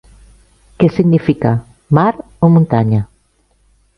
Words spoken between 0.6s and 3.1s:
Què significa, mar o muntanya?